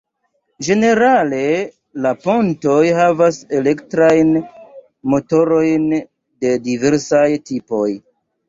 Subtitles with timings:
[0.67, 1.41] Ĝenerale
[2.05, 4.33] la pontoj havas elektrajn
[5.15, 7.89] motorojn de diversaj tipoj.